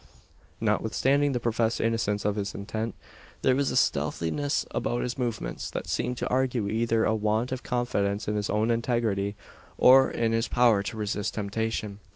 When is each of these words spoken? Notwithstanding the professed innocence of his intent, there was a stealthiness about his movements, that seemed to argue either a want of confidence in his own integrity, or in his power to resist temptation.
Notwithstanding 0.59 1.33
the 1.33 1.39
professed 1.39 1.79
innocence 1.79 2.25
of 2.25 2.35
his 2.35 2.55
intent, 2.55 2.95
there 3.43 3.55
was 3.55 3.69
a 3.69 3.75
stealthiness 3.75 4.65
about 4.71 5.03
his 5.03 5.15
movements, 5.15 5.69
that 5.69 5.85
seemed 5.85 6.17
to 6.17 6.27
argue 6.27 6.67
either 6.67 7.05
a 7.05 7.13
want 7.13 7.51
of 7.51 7.61
confidence 7.61 8.27
in 8.27 8.35
his 8.35 8.49
own 8.49 8.71
integrity, 8.71 9.35
or 9.77 10.09
in 10.09 10.31
his 10.31 10.47
power 10.47 10.81
to 10.81 10.97
resist 10.97 11.35
temptation. 11.35 11.99